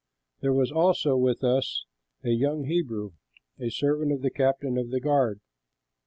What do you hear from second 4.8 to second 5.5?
the guard.